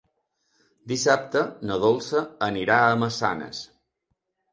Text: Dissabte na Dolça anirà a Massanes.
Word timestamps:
Dissabte 0.91 1.43
na 1.71 1.77
Dolça 1.83 2.21
anirà 2.47 2.79
a 2.87 2.95
Massanes. 3.03 3.61